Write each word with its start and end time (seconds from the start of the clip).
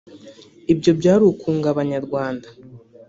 Ibyo 0.73 0.91
byari 0.99 1.23
ukunga 1.31 1.67
Abanyarwanda 1.73 2.47